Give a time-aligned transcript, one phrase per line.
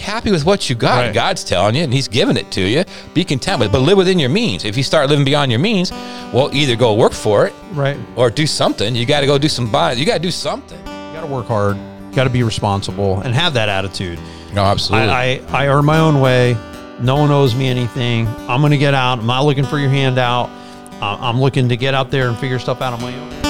[0.00, 0.96] happy with what you got.
[1.06, 1.14] Right.
[1.14, 2.84] God's telling you, and He's giving it to you.
[3.14, 4.64] Be content with it, but live within your means.
[4.64, 5.92] If you start living beyond your means,
[6.32, 7.96] well, either go work for it Right.
[8.16, 8.94] or do something.
[8.96, 9.92] You got to go do some buy.
[9.92, 10.78] You got to do something.
[10.78, 11.76] You got to work hard.
[11.76, 14.18] You got to be responsible and have that attitude.
[14.52, 15.08] No, absolutely.
[15.10, 16.56] I, I, I earn my own way.
[17.00, 18.26] No one owes me anything.
[18.48, 19.20] I'm going to get out.
[19.20, 20.50] I'm not looking for your handout.
[21.00, 23.49] I'm looking to get out there and figure stuff out on my own.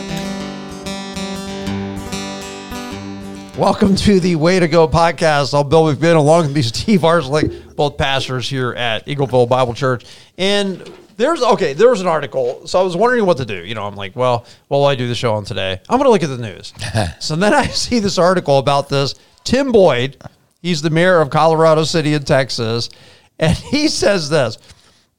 [3.57, 5.59] Welcome to the Way to Go podcast.
[5.59, 10.05] I'm Bill McBinn along with me, Steve Arslick, both pastors here at Eagleville Bible Church.
[10.37, 12.65] And there's okay, there was an article.
[12.65, 13.65] So I was wondering what to do.
[13.65, 15.81] You know, I'm like, well, what will I do the show on today?
[15.89, 16.73] I'm gonna look at the news.
[17.19, 19.15] so then I see this article about this.
[19.43, 20.15] Tim Boyd,
[20.61, 22.89] he's the mayor of Colorado City in Texas,
[23.37, 24.57] and he says this.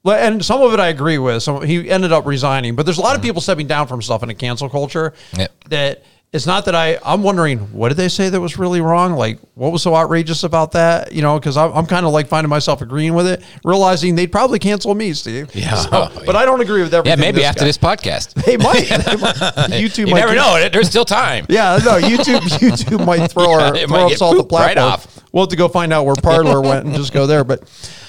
[0.05, 1.43] And some of it I agree with.
[1.43, 3.29] So he ended up resigning, but there's a lot of mm-hmm.
[3.29, 5.53] people stepping down from stuff in a cancel culture Yep.
[5.69, 9.13] that it's not that I, I'm wondering, what did they say that was really wrong?
[9.13, 11.13] Like, what was so outrageous about that?
[11.13, 14.33] You know, because I'm, I'm kind of like finding myself agreeing with it, realizing they'd
[14.33, 15.55] probably cancel me, Steve.
[15.55, 15.75] Yeah.
[15.75, 17.05] So- but I don't agree with that.
[17.05, 17.35] yeah, everything.
[17.35, 18.33] maybe after guy- this podcast.
[18.47, 18.89] They might.
[18.89, 19.35] They might.
[19.83, 20.69] YouTube You might never know.
[20.73, 21.45] There's still time.
[21.51, 24.87] Yeah, no, YouTube YouTube might throw, our, it throw us off the pooped right platform.
[24.93, 25.25] off.
[25.33, 27.45] We'll have to go find out where Parler went and just go there.
[27.45, 27.61] But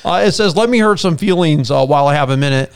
[0.05, 2.71] uh, it says, let me hurt some feelings uh, while I have a minute.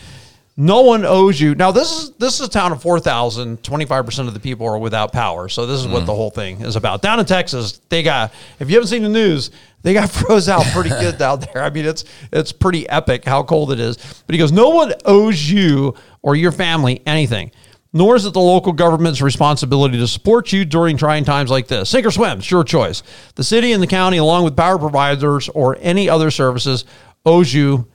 [0.59, 1.53] No one owes you.
[1.53, 3.61] Now, this is this is a town of 4,000.
[3.61, 5.47] 25% of the people are without power.
[5.49, 5.91] So this is Mm.
[5.91, 7.03] what the whole thing is about.
[7.03, 9.51] Down in Texas, they got, if you haven't seen the news,
[9.83, 11.63] they got froze out pretty good down there.
[11.63, 13.97] I mean, it's it's pretty epic how cold it is.
[14.25, 17.51] But he goes, no one owes you or your family anything
[17.93, 21.89] nor is it the local government's responsibility to support you during trying times like this.
[21.89, 23.01] Sink or swim, it's your choice.
[23.35, 26.83] The city and the county, along with power providers or any other services,
[27.25, 27.87] owes you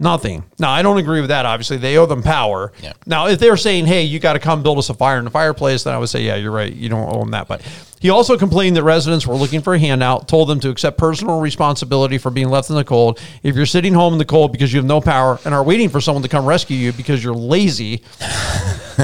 [0.00, 0.44] nothing.
[0.58, 1.46] Now, I don't agree with that.
[1.46, 2.72] Obviously, they owe them power.
[2.82, 2.94] Yeah.
[3.06, 5.30] Now, if they're saying, "Hey, you got to come build us a fire in the
[5.30, 6.72] fireplace," then I would say, "Yeah, you're right.
[6.72, 7.62] You don't owe them that." But
[8.00, 11.38] he also complained that residents were looking for a handout, told them to accept personal
[11.38, 13.20] responsibility for being left in the cold.
[13.42, 15.90] If you're sitting home in the cold because you have no power and are waiting
[15.90, 18.02] for someone to come rescue you because you're lazy,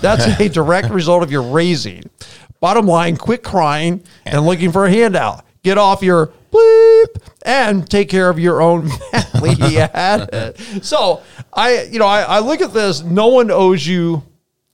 [0.00, 2.10] that's a direct result of your raising.
[2.60, 5.44] Bottom line, quit crying and looking for a handout.
[5.62, 7.06] Get off your bleep
[7.44, 9.54] and take care of your own family.
[9.54, 10.84] He had it.
[10.84, 11.22] So
[11.52, 13.02] I, you know, I, I look at this.
[13.02, 14.22] No one owes you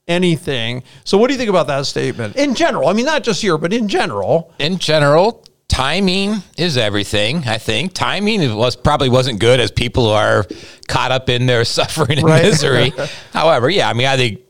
[0.09, 0.83] anything.
[1.05, 2.89] So what do you think about that statement in general?
[2.89, 4.53] I mean, not just here, but in general.
[4.59, 7.39] in general, timing is everything.
[7.47, 10.45] I think timing was probably wasn't good as people are
[10.89, 12.43] caught up in their suffering and Right.
[12.43, 12.93] misery.
[13.33, 14.41] However, yeah, I mean, I think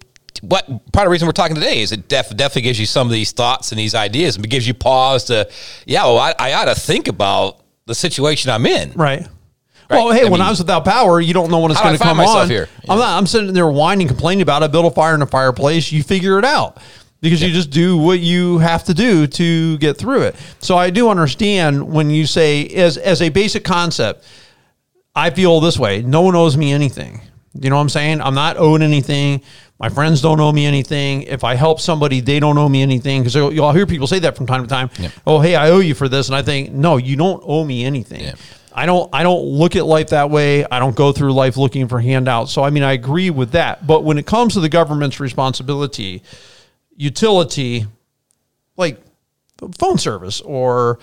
[0.49, 3.06] what part of the reason we're talking today is it def- definitely gives you some
[3.06, 5.50] of these thoughts and these ideas, and it gives you pause to,
[5.87, 8.93] yeah, well, I, I ought to think about the situation I'm in.
[8.93, 9.27] Right.
[9.91, 11.97] Well, hey, I when mean- I was without power, you don't know when it's going
[11.97, 12.49] to come on.
[12.49, 12.69] here?
[12.88, 13.19] I'm not.
[13.19, 14.72] I'm sitting there whining, complaining about it.
[14.72, 15.93] Build a fire in a fireplace.
[15.93, 16.78] You figure it out
[17.21, 20.37] because you just do what you have to do to get through it.
[20.61, 24.25] So I do understand when you say, as as a basic concept,
[25.15, 26.03] I feel this way.
[26.03, 27.21] No one owes me anything.
[27.61, 28.21] You know what I'm saying?
[28.21, 29.43] I'm not owed anything.
[29.79, 31.23] My friends don't owe me anything.
[31.23, 33.23] If I help somebody, they don't owe me anything.
[33.23, 34.89] Because you'll hear people say that from time to time.
[35.27, 37.85] Oh, hey, I owe you for this, and I think, no, you don't owe me
[37.85, 38.21] anything.
[38.21, 38.35] Yeah.
[38.77, 39.09] I don't.
[39.12, 40.65] I don't look at life that way.
[40.65, 42.51] I don't go through life looking for handouts.
[42.51, 43.87] So I mean, I agree with that.
[43.87, 46.25] But when it comes to the government's responsibility,
[46.97, 47.87] utility,
[48.77, 49.01] like
[49.79, 50.99] phone service or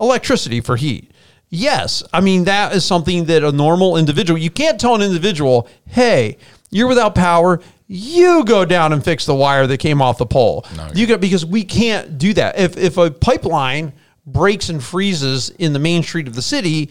[0.00, 1.12] electricity for heat.
[1.48, 5.68] Yes, I mean that is something that a normal individual you can't tell an individual,
[5.86, 6.38] "Hey,
[6.70, 7.60] you're without power.
[7.86, 10.64] You go down and fix the wire that came off the pole."
[10.94, 12.58] you got because we can't do that.
[12.58, 13.92] If if a pipeline
[14.26, 16.90] breaks and freezes in the main street of the city,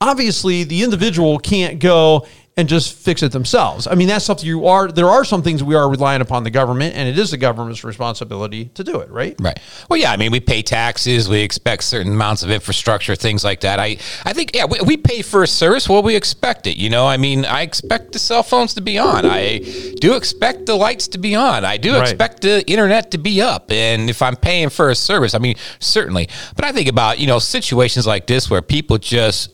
[0.00, 2.26] obviously the individual can't go
[2.60, 3.86] and just fix it themselves.
[3.86, 4.92] I mean, that's something you are.
[4.92, 7.82] There are some things we are relying upon the government, and it is the government's
[7.82, 9.10] responsibility to do it.
[9.10, 9.34] Right?
[9.40, 9.58] Right.
[9.88, 10.12] Well, yeah.
[10.12, 11.28] I mean, we pay taxes.
[11.28, 13.80] We expect certain amounts of infrastructure, things like that.
[13.80, 15.88] I, I think, yeah, we, we pay for a service.
[15.88, 16.76] Well, we expect it.
[16.76, 19.24] You know, I mean, I expect the cell phones to be on.
[19.26, 19.58] I
[20.00, 21.64] do expect the lights to be on.
[21.64, 22.02] I do Right.
[22.02, 23.72] expect the internet to be up.
[23.72, 26.28] And if I'm paying for a service, I mean, certainly.
[26.56, 29.50] But I think about you know situations like this where people just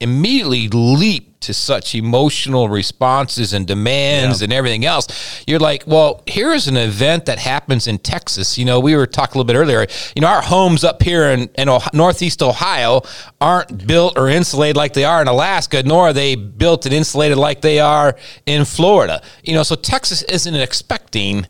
[0.00, 4.44] immediately leap to such emotional responses and demands Yeah.
[4.44, 5.06] and everything else.
[5.46, 8.58] You're like, well, here's an event that happens in Texas.
[8.58, 9.86] You know, we were talking a little bit earlier.
[10.14, 13.00] You know, our homes up here in, in Ohio, Northeast Ohio
[13.40, 17.38] aren't built or insulated like they are in Alaska, nor are they built and insulated
[17.38, 19.22] like they are in Florida.
[19.42, 21.46] You know, so Texas isn't expecting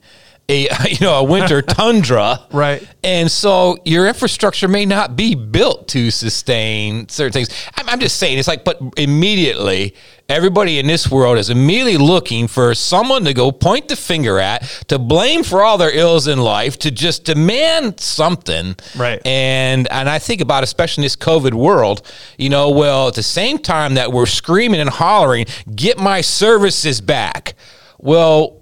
[0.50, 2.86] a you know a winter tundra, Right.
[3.02, 7.48] And so your infrastructure may not be built to sustain certain things.
[7.76, 9.94] I'm, I'm just saying, it's like, but immediately,
[10.28, 14.62] everybody in this world is immediately looking for someone to go point the finger at,
[14.88, 18.76] to blame for all their ills in life, to just demand something.
[18.96, 19.24] Right.
[19.26, 22.02] And and I think about especially in this COVID world,
[22.38, 27.00] you know, well, at the same time that we're screaming and hollering, get my services
[27.00, 27.54] back.
[27.98, 28.59] Well,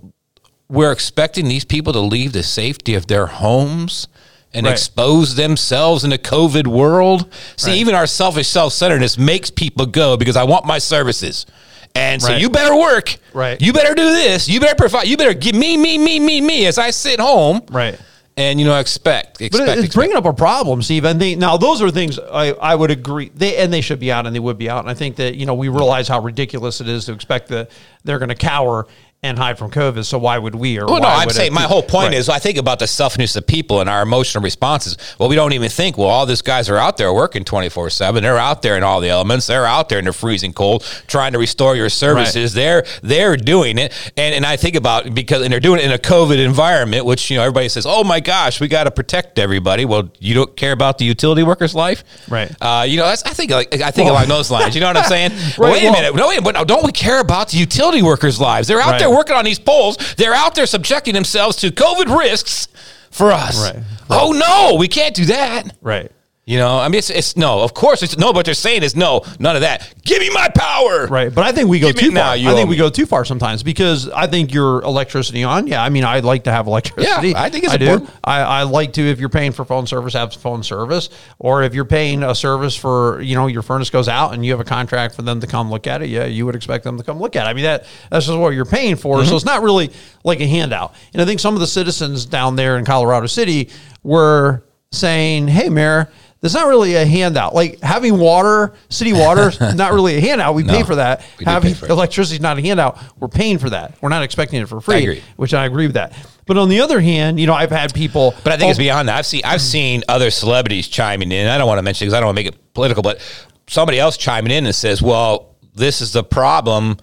[0.69, 4.07] we're expecting these people to leave the safety of their homes
[4.53, 4.73] and Right.
[4.73, 7.27] expose themselves in a COVID world.
[7.57, 7.79] See, Right.
[7.79, 11.47] even our selfish self centeredness makes people go because I want my services.
[11.95, 12.41] And so Right.
[12.41, 13.17] you better work.
[13.33, 13.61] Right.
[13.61, 14.49] You better do this.
[14.49, 15.07] You better provide.
[15.09, 17.63] You better give me, me, me, me, me as I sit home.
[17.71, 17.99] Right.
[18.37, 19.41] And, you know, expect.
[19.41, 19.95] expect But it's expect.
[19.97, 21.05] bringing up a problem, Steve.
[21.05, 23.33] And they, now those are things I, I would agree.
[23.35, 24.79] They and they should be out, and they would be out.
[24.81, 27.69] And I think that you know we realize how ridiculous it is to expect that
[28.05, 28.87] they're going to cower
[29.21, 30.05] and hide from COVID.
[30.05, 30.79] So why would we?
[30.79, 32.19] Or Well, no, I'm would saying it- my whole point Right.
[32.19, 34.97] is I think about the selfishness of people and our emotional responses.
[35.19, 38.23] Well, we don't even think, well, all these guys are out there working 24 7.
[38.23, 39.49] They're out there in all the elements.
[39.49, 42.55] They're out there in the freezing cold trying to restore your services.
[42.55, 43.93] They're they're doing it.
[44.17, 47.29] And and I think about because and they're doing it in a COVID environment, which
[47.29, 49.85] you know everybody says, Oh my gosh, we gotta protect everybody.
[49.85, 52.05] Well, you don't care about the utility worker's life?
[52.29, 52.51] Right.
[52.61, 54.77] Uh, you know, that's I think like I think Well- along those lines.
[54.77, 55.33] You know what I'm saying?
[55.59, 56.15] Right, wait a well- minute.
[56.15, 58.69] No, wait, but no, don't we care about the utility workers' lives?
[58.69, 58.99] They're out Right.
[59.01, 59.97] there working on these poles.
[60.17, 62.69] They're out there subjecting themselves to COVID risks
[63.11, 63.73] for us.
[63.75, 63.83] Right.
[64.11, 65.75] Oh no, we can't do that.
[65.81, 66.11] right.
[66.49, 67.61] You know, I mean, it's, it's no.
[67.61, 68.33] Of course, it's no.
[68.33, 69.93] But they're saying is no, none of that.
[70.03, 71.07] Give me my power.
[71.07, 72.37] Right, but I think we go Give too now, far.
[72.39, 75.67] you I think we go too far sometimes because I think your electricity on.
[75.67, 77.29] Yeah, I mean, I'd like to have electricity.
[77.29, 78.09] Yeah, I think it's I do.
[78.25, 81.75] I, I like to if you're paying for phone service, have phone service, or if
[81.75, 84.65] you're paying a service for you know your furnace goes out and you have a
[84.65, 86.09] contract for them to come look at it.
[86.09, 87.51] Yeah, you would expect them to come look at it.
[87.51, 89.19] I mean that that's just what you're paying for.
[89.19, 89.29] Mm-hmm.
[89.29, 89.93] So it's not really
[90.25, 90.95] like a handout.
[91.13, 93.69] And I think some of the citizens down there in Colorado City
[94.03, 96.11] were saying, "Hey, Mayor."
[96.41, 97.53] That's not really a handout.
[97.53, 100.55] Like having water, city water, not really a handout.
[100.55, 101.23] We pay for that.
[101.45, 102.99] Having electricity is not a handout.
[103.19, 104.01] We're paying for that.
[104.01, 105.03] We're not expecting it for free.
[105.03, 105.23] agree.
[105.37, 106.13] Which I agree with that.
[106.47, 108.35] But on the other hand, you know, I've had people.
[108.45, 109.17] But I think it's oh, beyond that.
[109.17, 111.49] I've seen I've seen other celebrities chiming in.
[111.49, 113.21] I don't want to mention because I don't want to make it political, but
[113.67, 116.99] somebody else chiming in and says, "Well, this is the problem.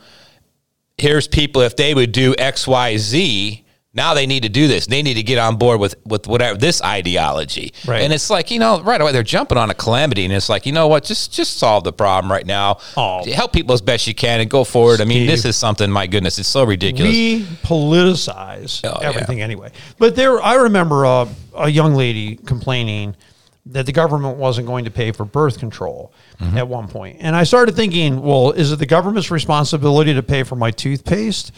[0.97, 3.64] Here's people if they would do X, Y, Z."
[3.95, 4.85] Now they need to do this.
[4.87, 7.73] They need to get on board with with whatever this ideology.
[7.87, 8.01] Right.
[8.03, 10.65] And it's like you know, right away they're jumping on a calamity, and it's like
[10.65, 12.79] you know what, just just solve the problem right now.
[12.97, 13.23] Oh.
[13.31, 14.99] Help people as best you can, and go forward.
[15.01, 15.89] I mean, this is something.
[15.89, 17.11] My goodness, it's so ridiculous.
[17.11, 19.07] We politicize Oh, yeah.
[19.09, 19.71] everything anyway.
[19.97, 23.15] But there, I remember a, a young lady complaining
[23.67, 26.57] that the government wasn't going to pay for birth control Mm-hmm.
[26.57, 27.15] at one point.
[27.21, 31.53] And I started thinking, well, is it the government's responsibility to pay for my toothpaste?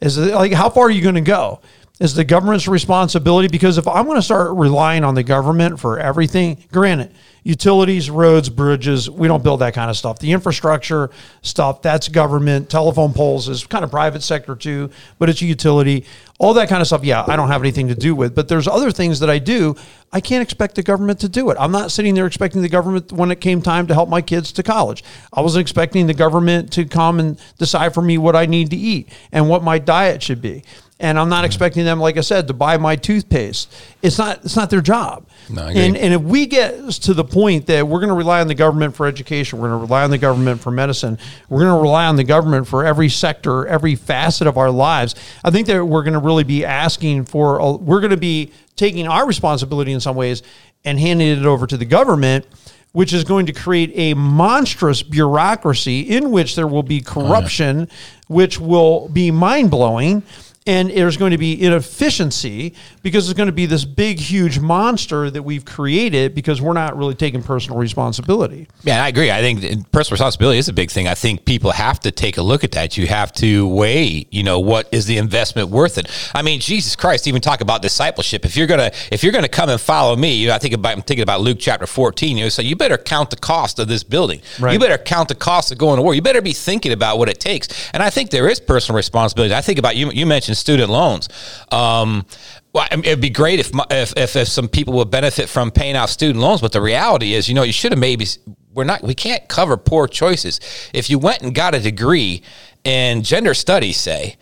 [0.00, 1.58] Is it like, how far are you going to go?
[2.00, 3.48] Is the government's responsibility?
[3.48, 7.12] Because if I'm going to start relying on the government for everything, granted,
[7.42, 10.18] utilities, roads, bridges, we don't build that kind of stuff.
[10.18, 11.10] The infrastructure
[11.42, 12.70] stuff, that's government.
[12.70, 14.88] Telephone poles is kind of private sector too,
[15.18, 16.06] but it's a utility.
[16.38, 18.34] All that kind of stuff, yeah, I don't have anything to do with.
[18.34, 19.76] But there's other things that I do.
[20.10, 21.58] I can't expect the government to do it.
[21.60, 24.52] I'm not sitting there expecting the government when it came time to help my kids
[24.52, 25.04] to college.
[25.34, 28.76] I wasn't expecting the government to come and decide for me what I need to
[28.76, 30.64] eat and what my diet should be.
[31.00, 33.74] And I'm not expecting them, like I said, to buy my toothpaste.
[34.02, 34.44] It's not.
[34.44, 35.26] It's not their job.
[35.48, 38.48] No, and and if we get to the point that we're going to rely on
[38.48, 41.74] the government for education, we're going to rely on the government for medicine, we're going
[41.74, 45.14] to rely on the government for every sector, every facet of our lives.
[45.42, 47.58] I think that we're going to really be asking for.
[47.58, 50.42] A, we're going to be taking our responsibility in some ways
[50.84, 52.46] and handing it over to the government.
[52.92, 57.88] Which is going to create a monstrous bureaucracy in which there will be oh, corruption,
[58.26, 60.24] which will be mind blowing
[60.66, 65.30] and there's going to be inefficiency because it's going to be this big, huge monster
[65.30, 68.68] that we've created because we're not really taking personal responsibility.
[68.82, 69.30] Yeah, I agree.
[69.30, 71.08] I think personal responsibility is a big thing.
[71.08, 72.98] I think people have to take a look at that.
[72.98, 76.10] You have to weigh, you know, what is the investment worth it?
[76.34, 78.44] I mean, Jesus Christ, even talk about discipleship.
[78.44, 80.94] If you're gonna if you're gonna come and follow me, you know, I think about
[80.94, 82.36] I'm thinking about Luke chapter 14.
[82.36, 84.42] You know, so you better count the cost of this building.
[84.58, 84.74] Right.
[84.74, 86.14] You better count the cost of going to war.
[86.14, 87.90] You better be thinking about what it takes.
[87.94, 89.54] And I think there is personal responsibility.
[89.54, 90.10] I think about you.
[90.10, 91.28] You mentioned student loans.
[91.72, 92.24] Um,
[92.72, 95.48] well, I mean, it'd be great if, my, if if if some people would benefit
[95.48, 98.26] from paying off student loans, but the reality is, you know, you should have maybe
[98.72, 100.60] we're not we can't cover poor choices.
[100.94, 102.42] If you went and got a degree
[102.84, 104.36] in gender studies, say,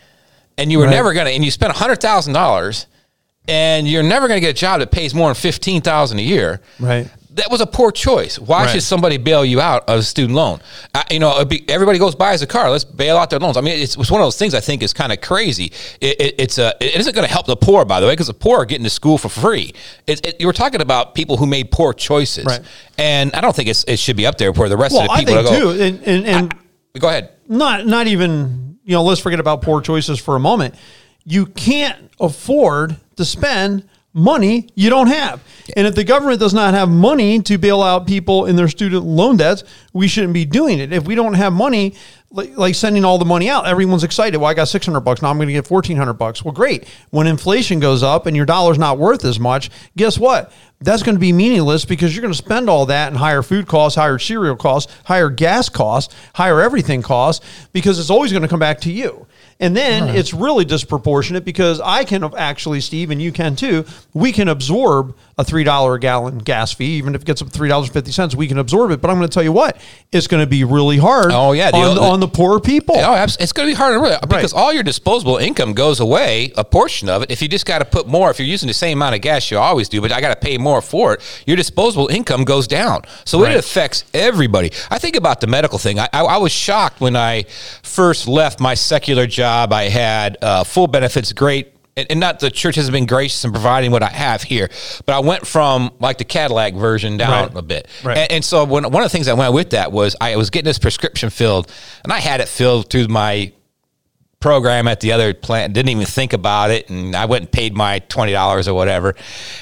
[0.57, 0.91] and you were Right.
[0.91, 2.85] never gonna and you spent hundred thousand dollars
[3.47, 6.61] and you're never gonna get a job that pays more than fifteen thousand a year.
[6.79, 7.07] Right.
[7.35, 8.39] That was a poor choice.
[8.39, 8.71] Why Right.
[8.71, 10.61] should somebody bail you out of a student loan?
[10.95, 12.71] Uh, you know, be, everybody goes buys a car.
[12.71, 13.55] Let's bail out their loans.
[13.55, 15.71] I mean, it's, it's one of those things I think is kind of crazy.
[16.01, 18.27] It, it, it's a, it isn't going to help the poor, by the way, because
[18.27, 19.73] the poor are getting to school for free.
[20.07, 22.61] It, it, you were talking about people who made poor choices, Right.
[22.97, 25.07] and I don't think it's, it should be up there for the rest Well, of
[25.09, 25.73] the I people think go.
[25.75, 26.55] too, and and, and
[26.99, 27.29] Go ahead.
[27.47, 30.73] not not even you know let's forget about poor choices for a moment
[31.25, 35.43] you can't afford to spend money you don't have.
[35.75, 39.05] And if the government does not have money to bail out people in their student
[39.05, 39.63] loan debts
[39.93, 40.91] we shouldn't be doing it.
[40.91, 41.95] If we don't have money
[42.31, 44.37] like, sending all the money out everyone's excited.
[44.37, 46.43] Well i got 600 bucks now i'm going to get 1400 bucks.
[46.43, 46.87] Well great.
[47.11, 50.51] When inflation goes up and your dollar's not worth as much guess what?
[50.81, 53.67] That's going to be meaningless because you're going to spend all that in higher food
[53.67, 58.47] costs, higher cereal costs, higher gas costs, higher everything costs because it's always going to
[58.47, 59.27] come back to you.
[59.61, 64.31] And then it's really disproportionate because I can actually, Steve, and you can too, we
[64.31, 68.35] can absorb a $3 a gallon gas fee, even if it gets up to $3.50,
[68.35, 69.01] we can absorb it.
[69.01, 69.77] But I'm going to tell you what,
[70.13, 72.95] it's going to be really hard Oh, yeah, the on, old- on the poor people.
[72.97, 76.63] Oh, it's going to be harder really, because all your disposable income goes away, a
[76.63, 77.29] portion of it.
[77.31, 79.51] If you just got to put more, if you're using the same amount of gas
[79.51, 82.65] you always do, but I got to pay more for it, your disposable income goes
[82.65, 83.01] down.
[83.25, 83.51] So Right.
[83.53, 84.71] it affects everybody.
[84.89, 85.99] I think about the medical thing.
[85.99, 87.43] I, I, I was shocked when I
[87.83, 89.48] first left my secular job.
[89.73, 91.73] I had uh, full benefits, great.
[91.97, 94.69] And not the church has been gracious in providing what I have here,
[95.05, 97.55] but I went from like the Cadillac version down Right.
[97.57, 97.89] a bit.
[98.05, 98.17] Right.
[98.17, 100.49] And, and so when, one of the things that went with that was I was
[100.49, 101.69] getting this prescription filled,
[102.05, 103.51] and I had it filled through my
[104.39, 105.73] program at the other plant.
[105.73, 109.15] Didn't even think about it, and I went and paid my twenty dollars or whatever.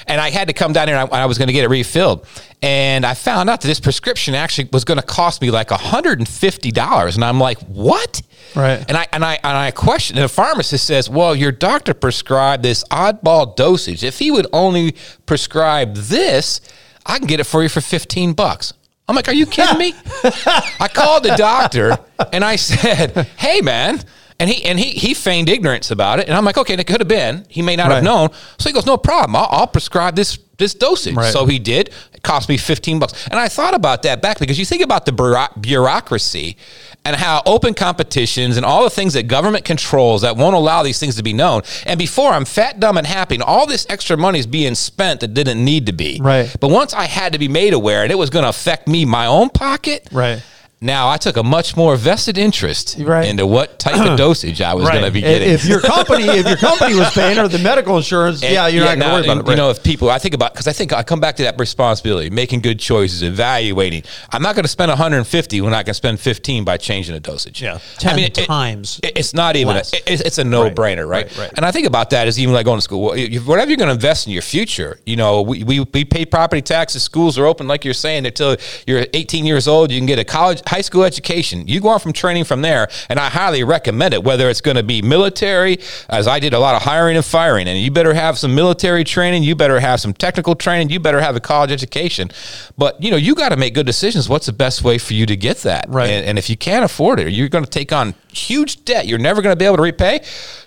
[0.06, 1.68] And I had to come down here, and I, I was going to get it
[1.68, 2.26] refilled.
[2.62, 6.20] And I found out that this prescription actually was going to cost me like hundred
[6.20, 8.22] and fifty dollars, and I'm like, what?
[8.54, 8.84] Right.
[8.88, 10.18] And I and I and I questioned.
[10.18, 14.04] And the pharmacist says, "Well, your doctor prescribed this oddball dosage.
[14.04, 14.94] If he would only
[15.26, 16.60] prescribe this,
[17.04, 18.74] I can get it for you for fifteen bucks."
[19.08, 19.92] I'm like, "Are you kidding me?"
[20.24, 21.98] I called the doctor
[22.32, 24.04] and I said, "Hey, man."
[24.40, 27.00] And he and he he feigned ignorance about it, and I'm like, okay, it could
[27.00, 27.44] have been.
[27.48, 27.96] He may not Right.
[27.96, 28.28] have known.
[28.58, 29.34] So he goes, no problem.
[29.34, 31.14] I'll, I'll prescribe this this dosage.
[31.16, 31.32] Right.
[31.32, 31.90] So he did.
[32.12, 33.26] It cost me 15 bucks.
[33.30, 35.12] And I thought about that back because you think about the
[35.56, 36.56] bureaucracy
[37.04, 40.98] and how open competitions and all the things that government controls that won't allow these
[40.98, 41.62] things to be known.
[41.86, 45.20] And before I'm fat, dumb, and happy, and all this extra money is being spent
[45.20, 46.20] that didn't need to be.
[46.20, 46.54] Right.
[46.60, 49.04] But once I had to be made aware and it was going to affect me,
[49.04, 50.08] my own pocket.
[50.12, 50.42] Right.
[50.80, 53.26] Now I took a much more vested interest Right.
[53.28, 55.50] into what type of dosage I was going to be getting.
[55.50, 58.84] If your company, if your company was paying or the medical insurance, And- yeah, you're
[58.84, 59.50] not going to now, worry about and, it.
[59.50, 61.58] You know, if people, I think about because I think I come back to that
[61.58, 64.04] responsibility, making good choices, evaluating.
[64.30, 67.60] I'm not going to spend 150 when I can spend 15 by changing the dosage.
[67.60, 67.74] Yeah.
[67.74, 69.74] I 10 mean, it- times it- it's not even.
[69.74, 71.26] A, it- it's, it's a no brainer, right?
[71.26, 71.50] right, right.
[71.56, 73.02] And I think about that as even like going to school.
[73.02, 76.62] Whatever you're going to invest in your future, you know, we, we we pay property
[76.62, 77.02] taxes.
[77.02, 78.56] Schools are open, like you're saying, until
[78.86, 79.90] you're 18 years old.
[79.90, 81.66] You can get a college, high school education.
[81.66, 84.22] You go on from training from there, and I highly recommend it.
[84.22, 87.68] Whether it's going to be military, as I did a lot of hiring and firing,
[87.68, 89.42] and you better have some military training.
[89.42, 90.90] You better have some technical training.
[90.90, 92.30] You better have a college education.
[92.76, 94.28] But you know, you got to make good decisions.
[94.28, 95.86] What's the best way for you to get that?
[95.88, 96.10] Right.
[96.10, 99.18] And, and if you can't afford it, you're going to take on huge debt you're
[99.18, 100.20] never going to be able to repay.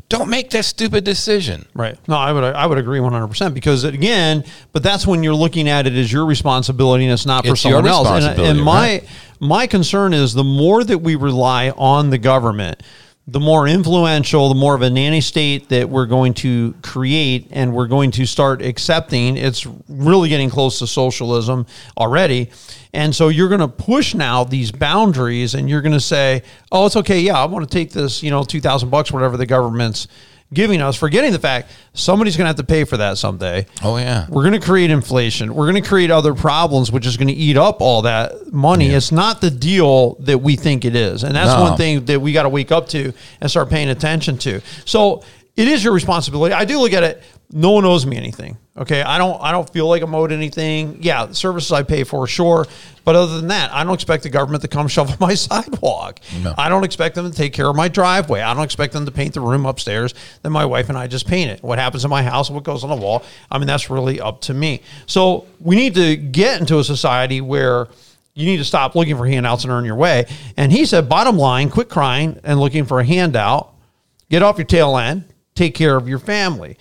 [0.10, 1.66] Don't make that stupid decision.
[1.74, 1.98] Right.
[2.08, 5.88] No, I would I would agree 100% because again, but that's when you're looking at
[5.88, 8.10] it as your responsibility and it's not for It's someone else.
[8.10, 9.10] And, and my right.
[9.40, 12.84] my concern is the more that we rely on the government,
[13.28, 17.74] the more influential, the more of a nanny state that we're going to create and
[17.74, 19.38] we're going to start accepting.
[19.38, 22.50] It's really getting close to socialism already.
[22.94, 26.88] And so you're going to push now these boundaries and you're going to say, "Oh,
[26.88, 27.22] it's okay.
[27.22, 30.08] Yeah, I want to take this, you know, 2000 bucks whatever the government's
[30.54, 33.66] giving us, forgetting the fact somebody's going to have to pay for that someday.
[33.84, 34.28] Oh, yeah.
[34.30, 35.54] We're going to create inflation.
[35.56, 38.88] We're going to create other problems, which is going to eat up all that money.
[38.90, 41.24] It's not the deal that we think it is.
[41.24, 41.62] And that's No.
[41.64, 44.62] one thing that we got to wake up to and start paying attention to.
[44.86, 45.24] So
[45.56, 46.54] it is your responsibility.
[46.54, 47.24] I do look at it.
[47.54, 48.58] No one owes me anything.
[48.78, 49.02] Okay.
[49.02, 51.00] I don't, I don't feel like I'm owed anything.
[51.02, 51.26] Yeah.
[51.26, 52.66] The services I pay for, sure.
[53.04, 56.20] But other than that, I don't expect the government to come shovel my sidewalk.
[56.42, 56.54] No.
[56.58, 58.42] I don't expect them to take care of my driveway.
[58.42, 61.28] I don't expect them to paint the room upstairs that my wife and I just
[61.28, 61.62] painted.
[61.62, 64.22] What happens in my house and what goes on the wall, I mean, that's really
[64.22, 64.82] up to me.
[65.06, 67.88] So we need to get into a society where
[68.34, 70.26] you need to stop looking for handouts and earn your way.
[70.56, 73.74] And he said, bottom line, quit crying and looking for a handout.
[74.30, 75.26] Get off your tail end.
[75.54, 76.78] Take care of your family.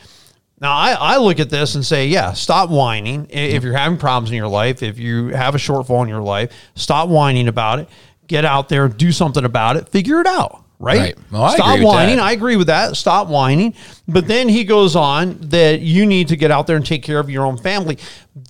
[0.61, 3.27] Now, I, I look at this and say, yeah, stop whining.
[3.31, 6.53] If you're having problems in your life, if you have a shortfall in your life,
[6.75, 7.89] stop whining about it.
[8.27, 10.65] Get out there, do something about it, figure it out.
[10.79, 10.99] Right?
[10.99, 11.19] Right.
[11.31, 12.17] Well, stop whining.
[12.17, 12.23] that.
[12.25, 12.97] I agree with that.
[12.97, 13.75] Stop whining.
[14.09, 17.19] But then he goes on that you need to get out there and take care
[17.19, 17.99] of your own family.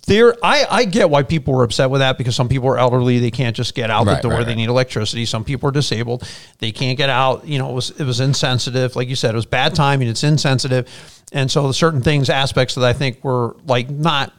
[0.07, 3.19] There, I, I get why people were upset with that because some people are elderly;
[3.19, 4.37] they can't just get out Right, the door.
[4.37, 5.25] right, They need electricity.
[5.25, 6.25] Some people are disabled;
[6.59, 7.45] they can't get out.
[7.45, 10.07] You know, it was it was insensitive, like you said, it was bad timing.
[10.07, 10.87] It's insensitive,
[11.31, 14.33] and so certain things, aspects that I think were like not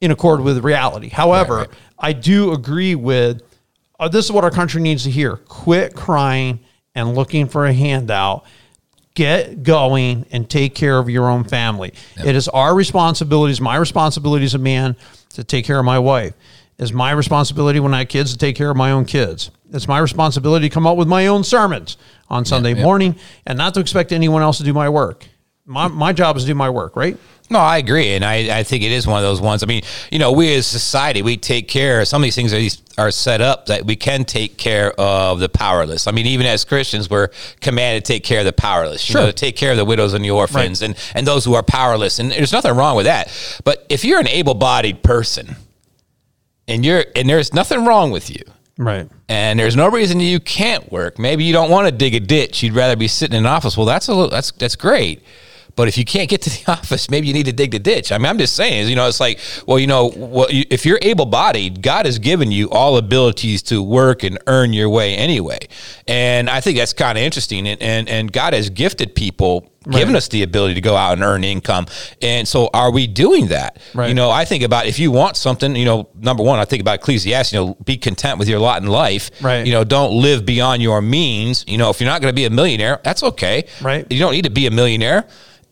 [0.00, 1.08] in accord with reality.
[1.08, 1.78] However, Right, right.
[1.98, 3.42] I do agree with
[3.98, 6.60] uh, this is what our country needs to hear: quit crying
[6.94, 8.44] and looking for a handout.
[9.14, 11.92] Get going and take care of your own family.
[12.24, 14.96] It is our responsibilities, my responsibility as a man
[15.30, 16.32] to take care of my wife.
[16.78, 19.50] It's my responsibility when I have kids to take care of my own kids.
[19.72, 21.96] It's my responsibility to come up with my own sermons
[22.30, 22.82] on Sunday yeah.
[22.82, 25.26] morning and not to expect anyone else to do my work.
[25.70, 27.16] My, my job is to do my work, right?
[27.48, 29.62] No, I agree, and I, I think it is one of those ones.
[29.64, 32.04] I mean, you know, we as society we take care.
[32.04, 35.48] Some of these things are, are set up that we can take care of the
[35.48, 36.06] powerless.
[36.06, 37.28] I mean, even as Christians, we're
[37.60, 39.08] commanded to take care of the powerless.
[39.08, 39.20] You Sure.
[39.22, 41.62] know, to take care of the widows and the orphans and and those who are
[41.64, 42.20] powerless.
[42.20, 43.32] And there's nothing wrong with that.
[43.64, 45.56] But if you're an able-bodied person,
[46.68, 48.42] and you're and there's nothing wrong with you,
[48.78, 49.08] Right.
[49.28, 51.18] and there's no reason you can't work.
[51.18, 52.62] Maybe you don't want to dig a ditch.
[52.62, 53.76] You'd rather be sitting in an office.
[53.76, 55.20] Well, that's a little, that's that's great.
[55.80, 58.12] But if you can't get to the office, maybe you need to dig the ditch.
[58.12, 60.84] I mean, I'm just saying, you know, it's like, well, you know, well, you, if
[60.84, 65.58] you're able-bodied, God has given you all abilities to work and earn your way anyway.
[66.06, 67.66] And I think that's kind of interesting.
[67.66, 71.22] And, and and God has gifted people, given us the ability to go out and
[71.22, 71.86] earn income.
[72.20, 73.78] And so, are we doing that?
[73.94, 74.08] Right.
[74.08, 76.82] You know, I think about if you want something, you know, number one, I think
[76.82, 79.30] about Ecclesiastes, you know, be content with your lot in life.
[79.40, 79.64] Right.
[79.64, 81.64] You know, don't live beyond your means.
[81.66, 83.66] You know, if you're not going to be a millionaire, that's okay.
[83.80, 84.06] Right.
[84.10, 85.26] You don't need to be a millionaire.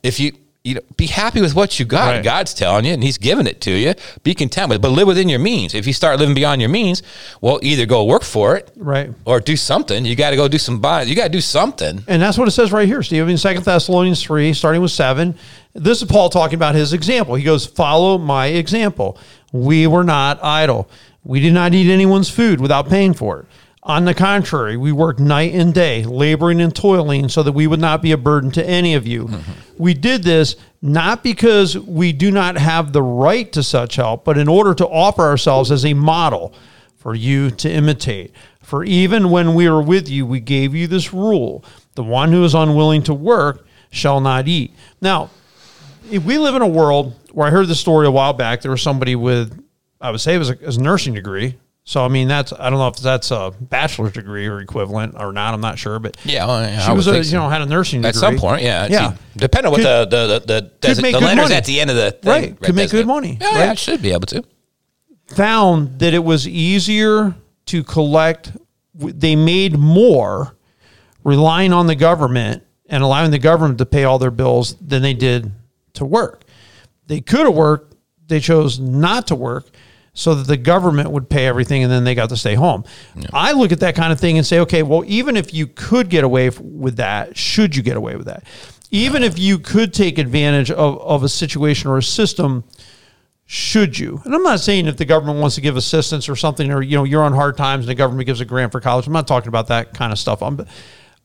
[0.09, 0.33] If you,
[0.65, 2.15] you know, be happy with what you got.
[2.17, 2.25] Right.
[2.25, 3.95] God's telling you, and He's giving it to you.
[4.23, 5.75] Be content with it, but live within your means.
[5.75, 7.03] If you start living beyond your means,
[7.41, 9.11] well, either go work for it, Right.
[9.25, 10.05] or do something.
[10.05, 11.03] You got to go do some buy.
[11.03, 12.03] You got to do something.
[12.09, 13.29] And that's what it says right here, Steve.
[13.29, 15.35] In Second Thessalonians 3, starting with 7.
[15.75, 17.35] This is Paul talking about his example.
[17.37, 19.17] He goes, Follow my example.
[19.53, 20.91] We were not idle.
[21.25, 23.47] We did not eat anyone's food without paying for it.
[23.89, 27.81] On the contrary, we worked night and day, laboring and toiling so that we would
[27.81, 29.25] not be a burden to any of you.
[29.25, 29.53] Mm-hmm.
[29.79, 34.37] We did this not because we do not have the right to such help, but
[34.37, 36.53] in order to offer ourselves as a model
[36.97, 38.33] for you to imitate.
[38.63, 42.45] For even when we were with you, we gave you this rule the one who
[42.45, 44.75] is unwilling to work shall not eat.
[45.01, 45.31] Now,
[46.11, 48.71] if we live in a world where I heard this story a while back, there
[48.71, 49.59] was somebody with,
[49.99, 51.57] I would say it was a, it was a nursing degree.
[51.89, 55.33] So, I mean, that's, I don't know if that's a bachelor's degree or equivalent or
[55.33, 55.55] not.
[55.55, 57.39] I'm not sure, but Yeah, well, yeah, she I was, a, you so.
[57.39, 58.09] know, had a nursing degree.
[58.11, 59.13] At some point, yeah, Yeah.
[59.13, 61.55] See, depending on what the the the, the, could make the letters money.
[61.55, 63.73] at the end of the thing, Right, could make good money, Yeah, yeah, right?
[63.73, 64.45] it should be able to.
[65.29, 67.35] found that it was easier
[67.67, 68.53] to collect,
[68.95, 70.55] they made more
[71.25, 75.15] relying on the government and allowing the government to pay all their bills than they
[75.15, 75.51] did
[75.95, 76.45] to work.
[77.07, 77.95] They could have worked,
[78.27, 79.67] they chose not to work
[80.19, 82.83] so that the government would pay everything and then they got to stay home.
[83.33, 86.11] I look at that kind of thing and say, okay, well, even if you could
[86.11, 88.43] get away with that, should you get away with that?
[88.91, 92.65] Even if you could take advantage of, of a situation or a system
[93.47, 94.21] should you?
[94.25, 96.97] And I'm not saying if the government wants to give assistance or something, or you
[96.97, 99.07] know, you're on hard times and the government gives a grant for college.
[99.07, 100.43] I'm not talking about that kind of stuff.
[100.43, 100.67] I'm,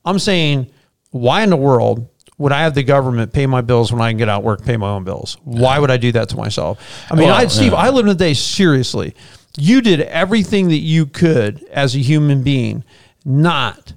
[0.06, 0.72] I'm saying,
[1.10, 4.18] why in the world would I have the government pay my bills when I can
[4.18, 5.38] get out work, pay my own bills?
[5.44, 6.80] Why would I do that to myself?
[7.12, 7.78] I mean, Well, I, Steve, yeah.
[7.78, 9.16] I live in the day seriously.
[9.58, 12.84] You did everything that you could as a human being,
[13.24, 13.94] not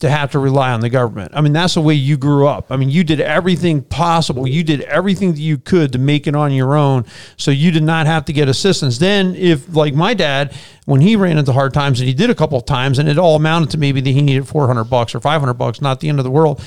[0.00, 1.32] to have to rely on the government.
[1.34, 2.70] I mean, that's the way you grew up.
[2.70, 4.46] I mean, you did everything possible.
[4.46, 7.04] You did everything that you could to make it on your own.
[7.36, 8.98] So you did not have to get assistance.
[8.98, 12.34] Then, if like my dad, when he ran into hard times, and he did a
[12.34, 15.20] couple of times, and it all amounted to maybe that he needed 400 bucks or
[15.20, 16.62] 500 bucks, not the end of the world,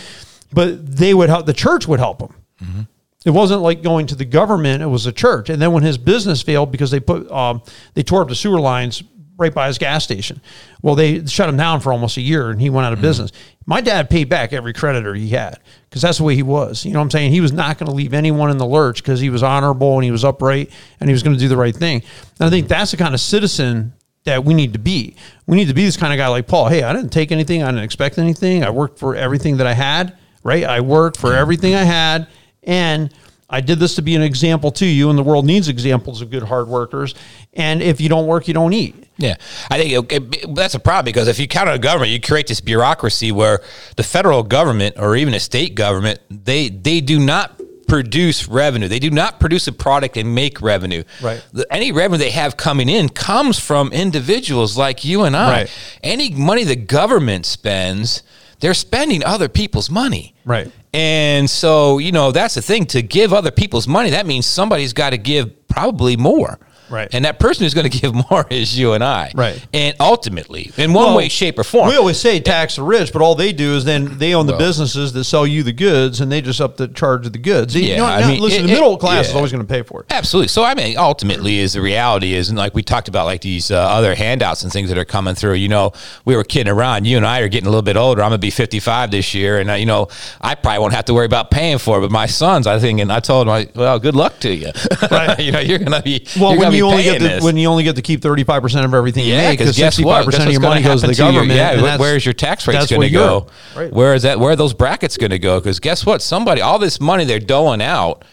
[0.53, 2.87] but they would help, the church would help him.
[3.25, 5.49] It wasn't like going to the government; it was the church.
[5.49, 7.61] And then when his business failed because they put um,
[7.93, 9.03] they tore up the sewer lines
[9.37, 10.41] right by his gas station,
[10.81, 13.31] well, they shut him down for almost a year, and he went out of business.
[13.67, 15.59] My dad paid back every creditor he had
[15.89, 16.83] because that's the way he was.
[16.83, 17.31] You know what I'm saying?
[17.31, 20.03] He was not going to leave anyone in the lurch because he was honorable and
[20.03, 22.01] he was upright and he was going to do the right thing.
[22.39, 25.15] And I think that's the kind of citizen that we need to be.
[25.45, 26.67] We need to be this kind of guy like Paul.
[26.69, 27.63] Hey, I didn't take anything.
[27.63, 28.63] I didn't expect anything.
[28.63, 30.63] I worked for everything that I had, right?
[30.63, 32.27] I worked for everything I had.
[32.63, 33.13] And
[33.49, 36.29] I did this to be an example to you, and the world needs examples of
[36.29, 37.15] good hard workers.
[37.53, 38.95] And if you don't work, you don't eat.
[39.17, 39.35] Yeah,
[39.69, 42.21] I think it, it- that's a problem because if you count on the government, you
[42.21, 43.61] create this bureaucracy where
[43.97, 48.87] the federal government or even a state government they they do not produce revenue.
[48.87, 51.03] They do not produce a product and make revenue.
[51.21, 51.43] Right.
[51.51, 55.49] The- any revenue they have coming in comes from individuals like you and I.
[55.51, 55.71] Right.
[56.01, 58.23] Any money the government spends,
[58.61, 60.33] they're spending other people's money.
[60.45, 60.71] Right.
[60.93, 62.85] And so, you know, that's the thing.
[62.87, 66.59] To give other people's money, that means somebody's got to give probably more.
[66.91, 67.09] Right.
[67.13, 69.31] And that person who's going to give more is you and I.
[69.33, 69.65] Right.
[69.73, 71.89] And ultimately, in one Well, way, shape, or form.
[71.89, 74.51] We always say tax the rich, but all they do is then they own the
[74.53, 77.39] Well- businesses that sell you the goods, and they just up the charge of the
[77.39, 77.75] goods.
[77.75, 79.73] You Yeah, know, I mean, listen, it- the middle it- class is always going to
[79.73, 80.07] pay for it.
[80.09, 80.49] Absolutely.
[80.49, 83.71] So I mean, ultimately, is the reality is, and like we talked about, like these
[83.71, 85.53] uh, other handouts and things that are coming through.
[85.53, 85.93] You know,
[86.25, 87.05] we were kidding around.
[87.05, 88.21] You and I are getting a little bit older.
[88.21, 90.07] I'm gonna be 55 this year, and uh, you know,
[90.41, 92.01] I probably won't have to worry about paying for it.
[92.01, 94.71] But my sons, I think, and I told them, I, well, good luck to you.
[95.11, 95.39] Right.
[95.39, 97.43] you know, you're gonna be Well, when gonna you only get to, this.
[97.43, 99.75] when you only get to keep thirty five percent of everything you Yeah, make, because
[99.75, 100.17] sixty what?
[100.17, 101.51] five percent of your money goes to the government.
[101.51, 103.47] yeah, wh- that's- where's your tax rates that's going to go?
[103.75, 103.91] Right.
[103.91, 104.39] Where is that?
[104.39, 105.59] Where are those brackets going to go?
[105.59, 106.21] Because guess what?
[106.21, 108.23] Somebody, all this money they're doling out,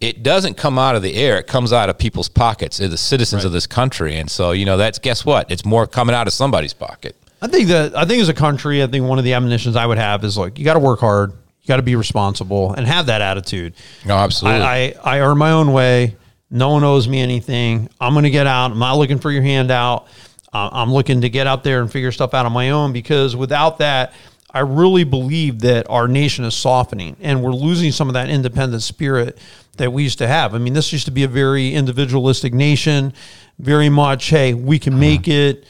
[0.00, 1.38] it doesn't come out of the air.
[1.38, 2.78] It comes out of people's pockets.
[2.78, 5.50] The citizens of this country, and so you know that's guess what?
[5.50, 7.16] It's more coming out of somebody's pocket.
[7.42, 9.86] I think that I think as a country, I think one of the admonitions I
[9.86, 12.86] would have is like you got to work hard, you got to be responsible, and
[12.86, 13.74] have that attitude.
[14.04, 14.62] No, absolutely.
[14.62, 16.16] I, I, I earn my own way.
[16.50, 17.88] No one owes me anything.
[18.00, 18.70] I'm going to get out.
[18.70, 20.06] I'm not looking for your handout.
[20.52, 23.36] Uh, I'm looking to get out there and figure stuff out on my own because
[23.36, 24.14] without that,
[24.50, 28.82] I really believe that our nation is softening and we're losing some of that independent
[28.82, 29.36] spirit
[29.76, 30.54] that we used to have.
[30.54, 33.12] I mean, this used to be a very individualistic nation,
[33.58, 35.64] very much, hey, we can make it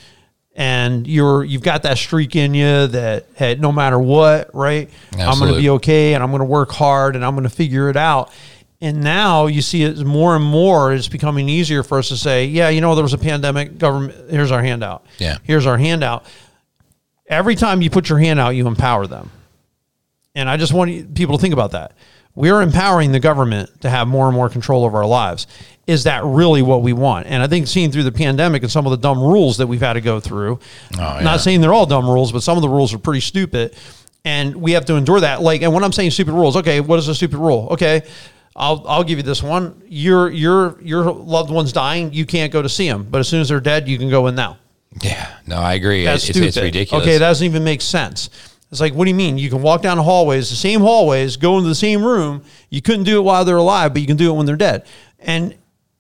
[0.55, 4.91] and you're you've got that streak in you that hey, no matter what, right?
[5.31, 7.51] I'm going to be okay and I'm going to work hard and I'm going to
[7.51, 8.33] figure it out.
[8.81, 10.93] And now you see it more and more.
[10.93, 13.77] It's becoming easier for us to say, yeah, you know, there was a pandemic.
[13.77, 15.05] Government, here's our handout.
[15.19, 15.39] Yeah.
[15.43, 16.25] here's our handout.
[17.27, 19.31] Every time you put your hand out, you empower them.
[20.35, 21.93] And I just want people to think about that.
[22.37, 25.49] We're empowering the government to have more and more control over our lives.
[25.89, 27.27] Is that really what we want?
[27.27, 29.81] And I think seeing through the pandemic and some of the dumb rules that we've
[29.81, 30.61] had to go through,
[30.95, 31.21] oh, yeah.
[31.23, 33.75] not saying they're all dumb rules, but some of the rules are pretty stupid.
[34.25, 35.43] And we have to endure that.
[35.43, 37.69] Like, and when I'm saying stupid rules, okay, what is a stupid rule?
[37.73, 38.03] Okay,
[38.59, 39.81] I'll, I'll give you this one.
[39.87, 42.13] Your your your loved one's dying.
[42.13, 44.27] You can't go to see them, but as soon as they're dead, you can go
[44.27, 44.59] in now.
[45.01, 46.05] yeah, no, I agree.
[46.05, 46.49] That's it's, stupid.
[46.49, 47.03] it's ridiculous.
[47.03, 48.31] Okay, that doesn't even make sense.
[48.71, 49.39] It's like, what do you mean?
[49.39, 52.45] You can walk down the hallways, the same hallways, go into the same room.
[52.69, 54.85] You couldn't do it while they're alive, but you can do it when they're dead.
[55.21, 55.55] And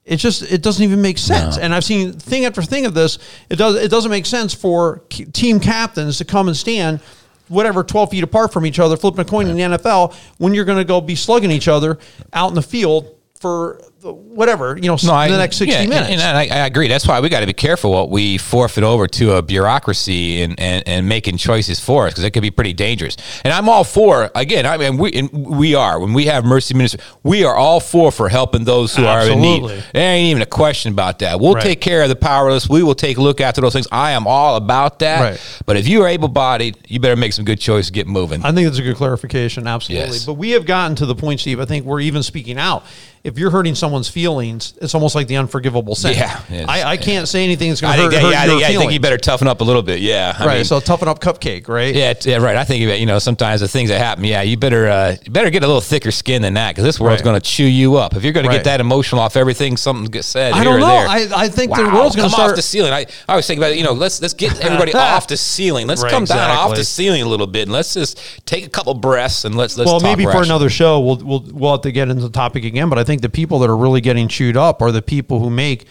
[0.05, 1.59] it just it doesn't even make sense.
[1.59, 3.19] And I've seen thing after thing of this.
[3.49, 7.01] It does it doesn't make sense for team captains to come and stand
[7.49, 10.65] whatever 12 feet apart from each other flipping a coin in the NFL when you're
[10.65, 11.99] going to go be slugging each other
[12.33, 16.11] out in the field for whatever you know No, I- the next 60 yeah, minutes
[16.11, 16.89] And, I, I agree.
[16.89, 20.59] That's why we got to be careful what we forfeit over to a bureaucracy and,
[20.61, 23.17] and, and making choices for us because it could be pretty dangerous.
[23.45, 24.67] And I'm all for again.
[24.67, 28.13] I mean, we and we are when we have mercy ministry, we are all for
[28.13, 29.65] for helping those who are in need.
[29.93, 31.41] There ain't even a question about that.
[31.41, 31.63] We'll Right.
[31.63, 32.69] take care of the powerless.
[32.69, 33.89] We will take a look after those things.
[33.91, 35.21] I am all about that.
[35.21, 35.63] Right.
[35.67, 37.91] But if you are able bodied, you better make some good choices.
[37.91, 38.45] Get moving.
[38.45, 39.67] I think that's a good clarification.
[39.67, 40.07] Absolutely.
[40.09, 40.25] Yes.
[40.25, 41.59] But we have gotten to the point, Steve.
[41.59, 42.85] I think we're even speaking out.
[43.25, 46.13] If you're hurting someone's feelings, it's almost like the unforgivable sin.
[46.15, 46.67] Yeah.
[46.69, 48.77] I, I can't say anything that's going to hurt, that, hurt yeah, I think, I
[48.77, 50.01] think you better toughen up a little bit.
[50.01, 50.37] Yeah.
[50.39, 50.55] I right.
[50.57, 51.95] mean, so toughen up cupcake, right?
[51.95, 52.55] Yeah, yeah, right.
[52.57, 54.25] I think you know sometimes the things that happen.
[54.25, 57.01] Yeah, you better uh, you better get a little thicker skin than that because this
[57.01, 57.25] world's Right.
[57.25, 58.15] going to chew you up.
[58.15, 60.53] If you're going to get that emotional off everything, something gets said.
[60.53, 60.87] I here don't or know.
[60.87, 61.09] there.
[61.09, 62.93] I- I think the world's gonna come start- off the ceiling.
[62.93, 63.79] I, I always think about it.
[63.79, 65.87] You know, let's let's get everybody off the ceiling.
[65.87, 68.69] Let's Right, come down off the ceiling a little bit and let's just take a
[68.69, 69.89] couple breaths and let's let's.
[69.91, 72.89] well, maybe for another show, we'll, we'll we'll have to get into the topic again.
[72.91, 75.51] But I think the people that are really getting chewed up are the people who
[75.51, 75.87] make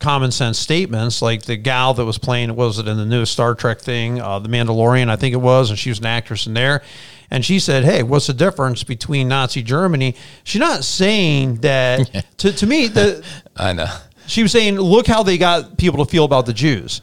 [0.00, 2.54] common sense statements, like the gal that was playing.
[2.56, 5.08] Was it in the newest Star Trek thing, uh, The Mandalorian?
[5.08, 6.82] I think it was, and she was an actress in there.
[7.30, 12.24] And she said, "Hey, what's the difference between Nazi Germany?" She's not saying that.
[12.38, 13.24] to to me, the
[13.56, 13.86] I know.
[14.26, 17.00] she was saying, look how they got people to feel about the Jews.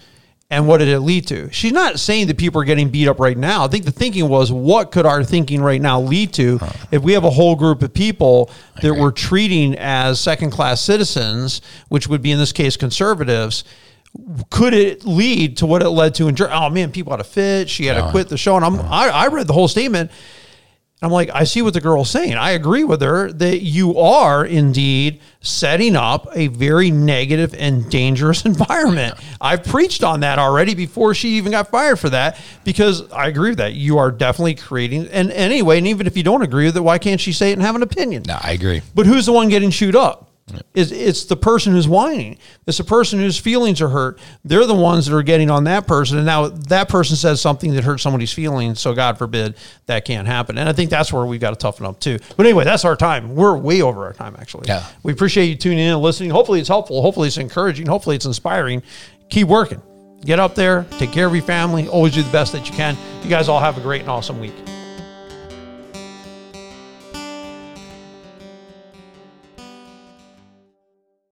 [0.52, 1.50] And what did it lead to?
[1.50, 3.64] She's not saying that people are getting beat up right now.
[3.64, 6.60] I think the thinking was, what could our thinking right now lead to
[6.92, 9.00] if we have a whole group of people that agree.
[9.00, 13.64] we're treating as second class citizens, which would be in this case conservatives?
[14.50, 16.60] Could it lead to what it led to in Germany?
[16.60, 17.70] Oh man, people had a fit.
[17.70, 18.58] She had to quit the show.
[18.58, 20.12] And I'm, I, I read the whole statement.
[21.04, 22.36] I'm like, I see what the girl's saying.
[22.36, 28.46] I agree with her that you are indeed setting up a very negative and dangerous
[28.46, 29.16] environment.
[29.40, 33.50] I've preached on that already before she even got fired for that because I agree
[33.50, 33.74] with that.
[33.74, 37.00] You are definitely creating, and anyway, and even if you don't agree with it, why
[37.00, 38.24] can't she say it and have an opinion?
[38.28, 38.82] No, I agree.
[38.94, 40.31] But who's the one getting chewed up?
[40.74, 42.38] It's, it's the person who's whining.
[42.68, 44.20] It's the person whose feelings are hurt.
[44.44, 46.18] They're the ones that are getting on that person.
[46.18, 48.80] And now that person says something that hurts somebody's feelings.
[48.80, 50.58] So God forbid that can't happen.
[50.58, 52.20] And I think that's where we've got to toughen up too.
[52.38, 53.36] But anyway, that's our time.
[53.36, 54.66] We're way over our time, actually.
[54.68, 54.86] Yeah.
[55.04, 56.30] We appreciate you tuning in and listening.
[56.30, 57.02] Hopefully it's helpful.
[57.02, 57.88] Hopefully it's encouraging.
[57.88, 58.84] Hopefully it's inspiring.
[59.30, 59.82] Keep working.
[60.26, 60.86] Get up there.
[60.92, 61.88] Take care of your family.
[61.88, 62.96] Always do the best that you can.
[63.24, 64.54] You guys all have a great and awesome week.